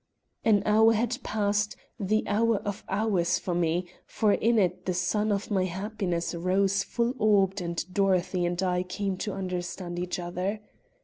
[0.43, 5.31] An hour had passed, the hour of hours for me, for in it the sun
[5.31, 10.59] of my happiness rose full orbed and Dorothy and I came to understand each other.